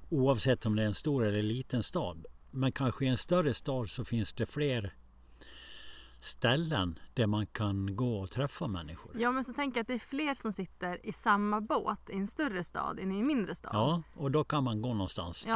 [0.10, 2.26] oavsett om det är en stor eller liten stad.
[2.52, 4.94] Men kanske i en större stad så finns det fler
[6.20, 9.12] ställen där man kan gå och träffa människor.
[9.20, 12.16] Ja men så tänker jag att det är fler som sitter i samma båt i
[12.16, 13.72] en större stad än i en mindre stad.
[13.74, 15.54] Ja, och då kan man gå någonstans Ja.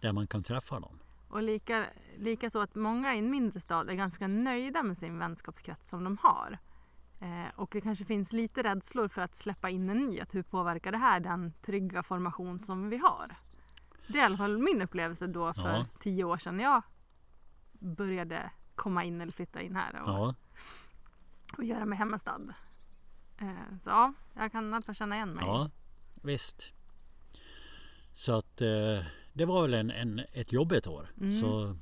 [0.00, 0.98] där, där man kan träffa dem.
[1.36, 1.86] Och lika,
[2.18, 6.04] lika så att många i en mindre stad är ganska nöjda med sin vänskapskrets som
[6.04, 6.58] de har.
[7.20, 10.20] Eh, och det kanske finns lite rädslor för att släppa in en ny.
[10.20, 13.36] Att hur påverkar det här den trygga formation som vi har?
[14.06, 15.86] Det är i alla fall min upplevelse då för Ja.
[16.00, 16.82] tio år sedan när jag
[17.72, 20.34] började komma in eller flytta in här och, Ja,
[21.58, 22.40] och göra mig hemmastad.
[23.38, 25.44] Eh, så ja, jag kan i alla fall känna igen mig.
[25.44, 25.70] ja
[26.22, 26.72] visst.
[28.14, 29.04] Så att eh,
[29.36, 31.08] det var väl en, en, ett jobbigt år.
[31.20, 31.32] Mm.
[31.32, 31.76] Så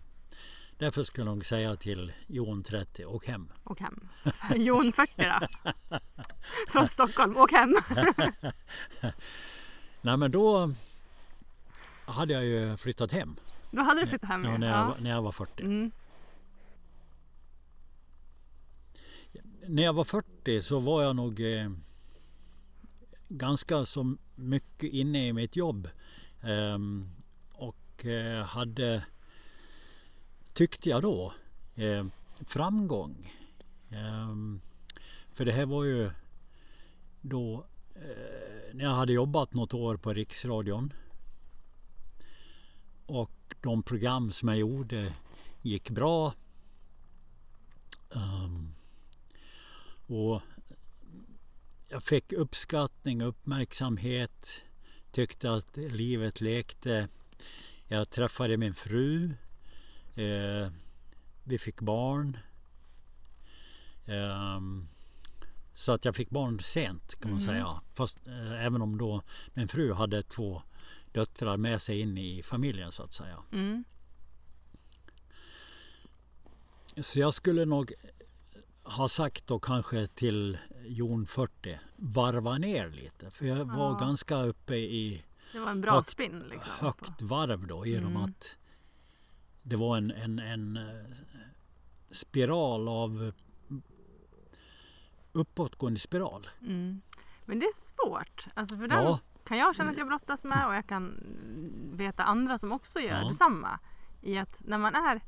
[0.79, 3.53] därför skulle jag nog säga till Jon 30, åk hem.
[3.65, 4.09] Åk hem.
[4.57, 5.47] Jon 40 då.
[6.69, 7.77] Från Stockholm, åk hem.
[10.03, 10.73] Nej men då
[12.07, 13.37] hade jag ju flyttat hem.
[13.71, 14.97] Då hade du flyttat hem Ja, när, jag, Ja.
[15.01, 15.63] när jag var 40.
[15.63, 15.91] Mm.
[19.67, 21.71] När jag var 40 så var jag nog eh,
[23.29, 25.89] ganska så mycket inne i mitt jobb.
[26.43, 26.79] Eh,
[28.05, 29.05] Eh, hade,
[30.53, 31.35] tyckte jag då,
[31.75, 32.07] eh,
[32.47, 33.33] framgång.
[33.91, 34.61] Ehm,
[35.33, 36.11] för det här var ju
[37.21, 40.93] då eh, när jag hade jobbat något år på Riksradion.
[43.07, 45.13] Och de program som jag gjorde
[45.63, 46.35] gick bra.
[48.15, 48.75] Ehm,
[50.07, 50.43] och
[51.89, 54.65] jag fick uppskattning uppmärksamhet.
[55.11, 57.09] Tyckte att livet lekte.
[57.89, 59.35] Jag träffade min fru.
[60.15, 60.71] Eh,
[61.45, 62.39] vi fick barn.
[64.07, 64.87] Ehm,
[65.75, 67.55] så att jag fick barn sent kan man Mm.
[67.55, 67.81] säga.
[67.95, 69.23] Fast eh, även om då
[69.55, 70.63] min fru hade två
[71.13, 73.39] döttrar med sig in i familjen så att säga.
[73.53, 73.85] Mm.
[76.97, 77.93] Så jag skulle nog
[78.83, 83.31] ha sagt då kanske till Jon 40 varva ner lite.
[83.31, 83.99] För jag var Ja.
[84.01, 86.73] ganska uppe i Det var en bra Högt- spinn liksom.
[86.79, 88.23] högt varv då genom Mm.
[88.25, 88.59] att
[89.63, 91.11] det var en, en, en eh,
[92.11, 93.33] spiral av
[95.33, 96.49] uppåtgående spiral.
[96.61, 97.01] Mm.
[97.45, 98.47] Men det är svårt.
[98.55, 101.21] Alltså för den Ja, kan jag känna att jag brottas med och jag kan
[101.97, 103.29] veta andra som också gör Ja.
[103.29, 103.79] detsamma.
[104.23, 105.21] I att när man är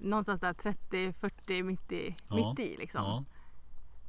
[0.00, 2.34] någonstans där 30, 40, mitt i, Ja.
[2.36, 3.02] mitt i liksom.
[3.04, 3.24] ja,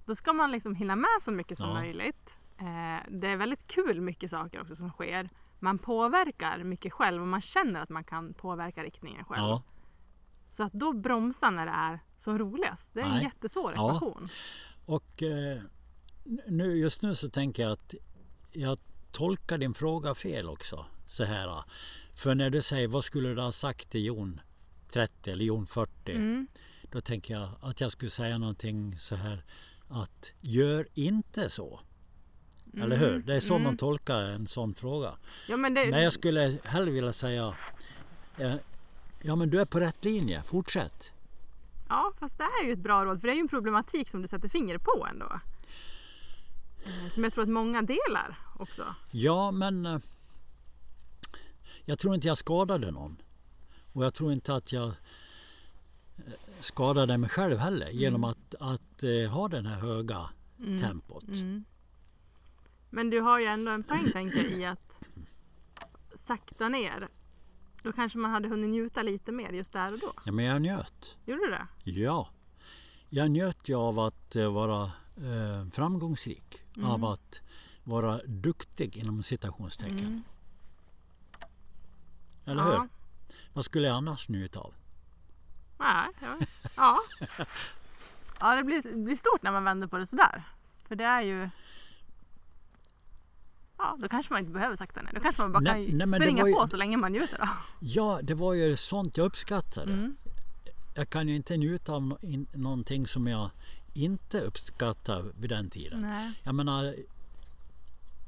[0.06, 2.38] Då ska man liksom hinna med så mycket som möjligt.
[2.64, 5.30] Eh, det är väldigt kul mycket saker också som sker.
[5.60, 9.44] Man påverkar mycket själv och man känner att man kan påverka riktningen själv.
[9.44, 9.64] ja.
[10.50, 13.24] Så att då bromsa när det är som roligast, det är en Nej.
[13.24, 13.90] jättesvår Ja.
[13.90, 14.28] ekvation.
[14.86, 15.62] Och eh,
[16.48, 17.94] nu, just nu så tänker jag att
[18.52, 18.78] jag
[19.14, 20.86] tolkar din fråga fel också.
[21.08, 21.64] Så här.
[22.16, 24.42] För när du säger vad skulle du ha sagt till Jon
[24.90, 26.12] 30 eller Jon 40?
[26.12, 26.48] Mm.
[26.92, 29.44] Då tänker jag att jag skulle säga någonting så här
[29.90, 31.80] att gör inte så.
[32.82, 33.20] Eller hur?
[33.20, 33.64] Det är så Mm.
[33.64, 35.12] man tolkar en sån fråga.
[35.50, 37.56] Ja, men det, Men jag skulle hellre vilja säga
[38.38, 38.56] eh,
[39.22, 41.12] Ja men du är på rätt linje, fortsätt.
[41.90, 44.10] Ja, fast det här är ju ett bra råd för det är ju en problematik
[44.10, 45.40] som du sätter fingret på ändå.
[46.86, 48.96] Eh, Som jag tror att många delar också.
[49.12, 50.00] Ja men eh,
[51.86, 53.22] Jag tror inte jag skadade någon.
[53.94, 54.94] Och jag tror inte att jag eh,
[56.60, 60.80] skadade mig själv heller genom att, att eh, ha den här höga Mm.
[60.82, 61.24] tempot.
[61.28, 61.64] Mm.
[62.94, 65.00] Men du har ju ändå en poäng tänker jag, i att
[66.16, 67.08] sakta ner.
[67.84, 70.14] Då kanske man hade hunnit njuta lite mer just där och då.
[70.26, 71.18] Ja men jag njöt.
[71.26, 71.68] Gjorde du det?
[71.84, 72.30] Ja.
[73.10, 74.84] Jag njöt ju av att eh, vara
[75.18, 76.62] eh, framgångsrik.
[76.78, 76.90] Mm.
[76.90, 77.42] Av att
[77.84, 79.98] vara duktig inom citationstecken.
[80.00, 80.24] Mm.
[82.46, 82.82] Eller ja.
[82.82, 82.90] hur?
[83.54, 84.74] Vad skulle jag annars njuta av?
[85.80, 86.38] Nej, ja.
[86.76, 87.00] ja.
[88.40, 90.44] Ja, det blir, det blir stort när man vänder på det sådär.
[90.88, 91.50] För det är ju...
[93.84, 95.12] Ja, då kanske man inte behöver sakta ner.
[95.14, 97.38] Då kanske man bara Nej, kan nej, springa ju- på så länge man njuter.
[97.38, 97.48] Då.
[97.80, 99.94] Ja, det var ju sånt jag uppskattade.
[99.94, 100.16] Mm.
[100.96, 103.50] Jag kan ju inte njuta av no- in, någonting som jag
[103.94, 106.02] inte uppskattar vid den tiden.
[106.02, 106.32] Nej.
[106.44, 106.96] Jag menar,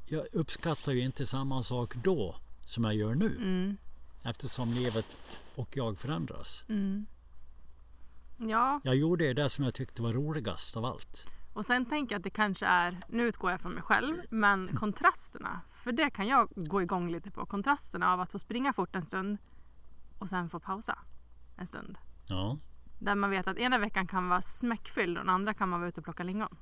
[0.08, 3.36] jag uppskattar ju inte samma sak då som jag gör nu.
[3.36, 3.76] Mm.
[4.24, 5.16] Eftersom livet
[5.54, 6.64] och jag förändras.
[6.68, 7.06] Mm.
[8.38, 11.26] Ja, Jag gjorde det som jag tyckte var roligast av allt.
[11.56, 14.76] Och sen tänker jag att det kanske är, nu utgår jag från mig själv, men
[14.76, 15.60] kontrasterna.
[15.70, 17.46] För det kan jag gå igång lite på.
[17.46, 19.38] Kontrasterna av att få springa fort en stund
[20.18, 20.98] och sen få pausa
[21.56, 21.98] en stund.
[22.28, 22.58] Ja,
[22.98, 25.88] Där man vet att ena veckan kan vara smäckfylld och den andra kan man vara
[25.88, 26.56] ute och plocka lingon.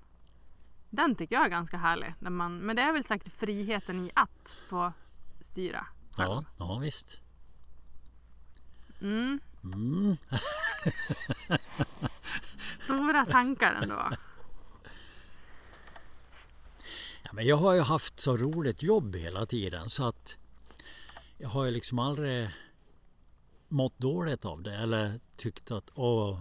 [0.91, 2.15] Den tycker jag är ganska härlig.
[2.19, 4.93] När man, men det är väl säkert friheten i att få
[5.41, 5.87] styra
[6.17, 6.31] själv.
[6.31, 7.21] ja, ja visst.
[9.01, 10.17] Mm, Mm.
[12.85, 14.11] stora tankar ändå.
[17.23, 20.39] Ja, men jag har ju haft så roligt jobb hela tiden så att
[21.39, 22.49] jag har ju liksom aldrig
[23.69, 26.41] mått dåligt av det eller tyckt att åh,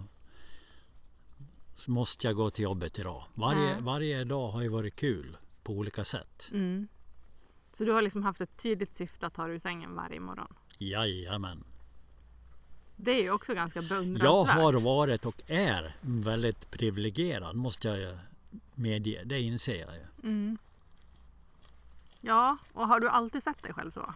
[1.74, 3.24] så måste jag gå till jobbet idag.
[3.34, 6.48] Varje, varje dag har ju varit kul på olika sätt.
[6.52, 6.88] Mm.
[7.72, 10.54] Så du har liksom haft ett tydligt syfte att ta dig ur sängen varje morgon?
[10.78, 11.64] Jajamän.
[12.96, 14.56] Det är ju också ganska Jag beundransvärt.
[14.56, 18.18] har varit och är väldigt privilegierad måste jag
[18.74, 19.22] medge.
[19.24, 20.28] Det inser jag ju.
[20.28, 20.58] Mm.
[22.26, 24.14] Ja, och har du alltid sett dig själv så?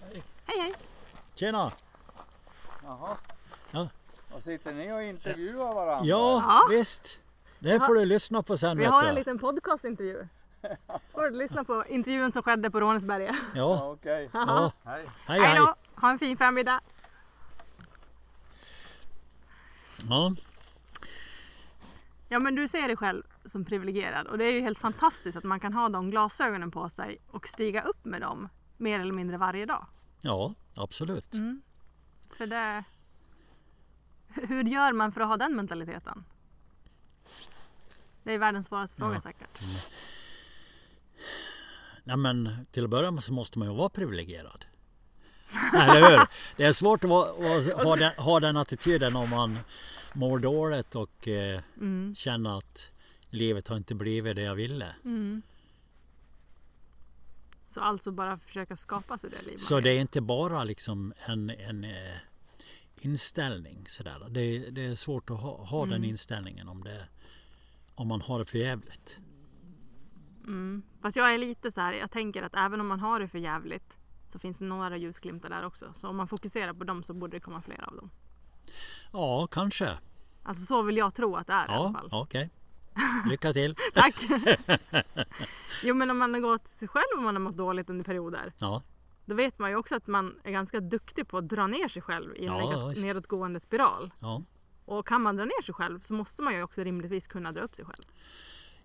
[0.00, 0.22] Hej.
[0.46, 0.74] Hej hej!
[1.34, 1.70] Tjena!
[2.82, 3.16] Jaha.
[3.70, 3.88] Ja.
[4.36, 6.04] Och sitter ni och intervjuar varandra?
[6.06, 6.66] Ja, Ja.
[6.70, 7.20] visst.
[7.58, 8.78] Det får du lyssna på sen.
[8.78, 10.28] Vi har en liten podcastintervju.
[11.12, 13.36] Får du lyssna på intervjun som skedde på Rånesberga.
[13.54, 14.30] Ja, Ja, Okej.
[14.32, 14.72] ja.
[14.84, 15.06] Hej.
[15.26, 15.58] Hej, Hej hej.
[15.58, 15.74] då!
[16.00, 16.80] Ha en fin förmiddag!
[20.08, 20.32] Ja.
[22.28, 25.44] Ja men du ser dig själv som privilegierad och det är ju helt fantastiskt att
[25.44, 29.36] man kan ha de glasögonen på sig och stiga upp med dem mer eller mindre
[29.36, 29.86] varje dag.
[30.22, 31.34] ja, absolut.
[31.34, 31.62] Mm.
[32.36, 32.84] För det...
[34.28, 36.24] Hur gör man för att ha den mentaliteten?
[38.22, 39.20] Det är världens svåraste fråga Ja.
[39.20, 39.58] säkert.
[42.04, 44.64] Nej, men till att börja med så måste man ju vara privilegierad.
[45.74, 46.26] Eller hur?
[46.56, 49.58] Det är svårt att vara, att ha, den, ha den attityden om man
[50.16, 52.14] mår dåligt och eh, Mm.
[52.14, 52.90] känner att
[53.30, 54.94] livet har inte blivit det jag ville.
[55.04, 55.42] Mm.
[57.66, 61.14] Så alltså bara försöka skapa sig det liv man Så det är inte bara liksom
[61.26, 62.14] en, en eh,
[63.00, 64.26] inställning sådär.
[64.30, 66.04] Det, det är svårt att ha, ha den Mm.
[66.10, 67.08] inställningen om, det,
[67.94, 69.18] om man har det för jävligt.
[70.44, 70.82] Mm.
[71.02, 73.38] Fast jag är lite så här, jag tänker att även om man har det för
[73.38, 73.96] jävligt
[74.28, 75.92] så finns det några ljusglimtar där också.
[75.94, 78.10] Så om man fokuserar på dem så borde det komma fler av dem.
[79.12, 79.98] Ja, kanske.
[80.42, 82.08] Alltså så vill jag tro att det är i alla Ja, fall.
[82.12, 82.50] okej.
[83.30, 83.74] Lycka till.
[83.94, 84.14] Tack!
[85.84, 88.52] jo men om man har gått sig själv och man har mått dåligt under perioder.
[88.60, 88.82] Ja,
[89.24, 92.02] Då vet man ju också att man är ganska duktig på att dra ner sig
[92.02, 94.10] själv i en Ja, nedåtgående spiral.
[94.20, 94.42] ja.
[94.84, 97.60] Och kan man dra ner sig själv så måste man ju också rimligtvis kunna dra
[97.60, 98.02] upp sig själv.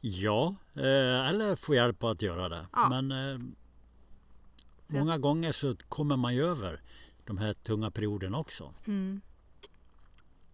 [0.02, 2.68] Ja, eh, eller få hjälp att göra det.
[2.74, 2.90] Ja.
[3.02, 3.40] Men eh,
[4.88, 6.82] många gånger så kommer man ju över
[7.26, 8.74] de här tunga perioderna också.
[8.88, 9.22] Mm.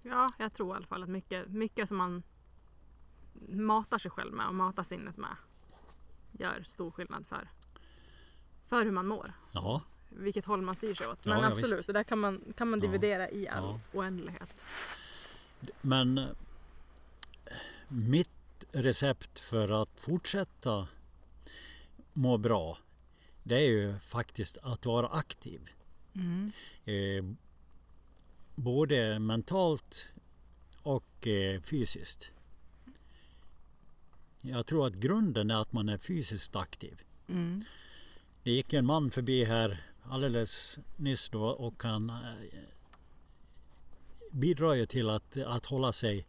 [0.10, 2.24] Ja, jag tror i alla fall att mycket, mycket som man
[3.50, 5.36] matar sig själv med och matar sinnet med
[6.32, 7.50] gör stor skillnad för,
[8.68, 9.34] för hur man mår.
[9.52, 11.26] Ja, Vilket håll man styr sig åt.
[11.26, 11.88] Ja, Men ja, absolut, visst.
[11.88, 12.86] det där kan man, kan man Ja.
[12.86, 13.80] dividera i all Ja.
[14.00, 14.64] oändlighet.
[15.82, 16.26] men eh,
[17.88, 18.30] mitt
[18.72, 20.88] recept för att fortsätta
[22.14, 22.78] må bra
[23.44, 25.70] det är ju faktiskt att vara aktiv.
[26.14, 26.52] Mm.
[26.86, 27.36] Eh,
[28.58, 30.10] både mentalt
[30.82, 32.32] och eh, fysiskt.
[34.42, 37.02] Jag tror att grunden är att man är fysiskt aktiv.
[37.30, 37.62] Mm.
[38.44, 42.16] Det gick en man förbi här alldeles nyss då och han eh,
[44.32, 46.26] bidrar ju till att, att hålla sig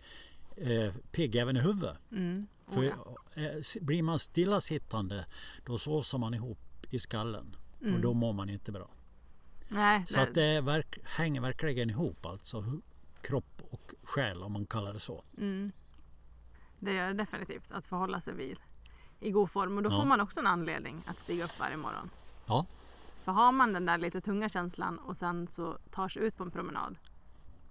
[0.56, 1.96] eh, pigg även i huvudet.
[2.12, 2.46] Mm.
[2.70, 5.26] För Oh, eh, blir man stillasittande
[5.66, 6.58] då såsar man ihop
[6.90, 8.00] i skallen och Mm.
[8.00, 8.88] då mår man inte bra.
[9.68, 12.64] Nej, Så att det verk, hänger verkligen ihop alltså
[13.20, 15.24] kropp och själ om man kallar det så.
[15.38, 15.72] Mm.
[16.78, 18.58] Det gör det definitivt, att förhålla sig vid
[19.20, 19.76] i god form.
[19.76, 19.96] Och då Ja.
[20.00, 22.10] får man också en anledning att stiga upp varje morgon.
[22.46, 22.66] Ja.
[23.24, 26.42] För har man den där lite tunga känslan och sen så tar sig ut på
[26.44, 26.96] en promenad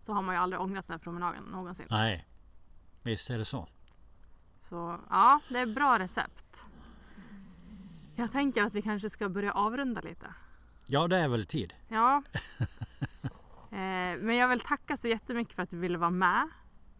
[0.01, 1.85] så har man ju aldrig ångrat den här promenaden någonsin.
[1.89, 2.27] Nej,
[3.03, 3.67] visst är det så.
[4.59, 6.45] Så ja, det är bra recept.
[8.15, 10.33] Jag tänker att vi kanske ska börja avrunda lite.
[10.89, 11.73] Ja, det är väl tid.
[11.87, 12.23] Ja.
[13.71, 16.49] eh, men jag vill tacka så jättemycket för att du ville vara med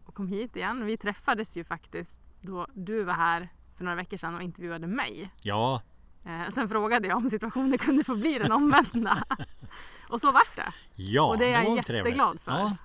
[0.06, 0.86] och kom hit igen.
[0.86, 5.30] Vi träffades ju faktiskt då du var här för några veckor sedan och intervjuade mig.
[5.42, 5.82] Ja,
[6.26, 9.24] Eh, sen frågade jag om situationen kunde få bli den omvända.
[10.10, 10.72] och så vart det.
[10.94, 12.42] ja Och det är jag var jätteglad trevligt.
[12.44, 12.52] för.
[12.52, 12.76] Ja,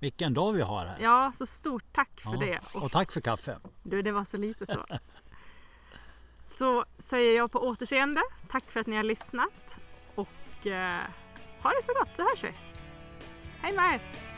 [0.00, 0.98] vilken dag vi har här.
[1.00, 2.60] Ja, så stort tack för Ja, det.
[2.74, 3.58] Och Och tack för kaffe.
[3.82, 4.86] du, det var så lite så.
[6.58, 8.20] Så säger jag på återseende.
[8.48, 9.78] Tack för att ni har lyssnat.
[10.66, 11.06] Eh,
[11.62, 12.52] ha det så gott så hörs vi.
[13.62, 14.31] Hej med er!